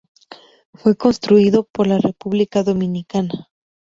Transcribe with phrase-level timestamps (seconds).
[0.73, 3.51] Fue construido por la República Dominicana.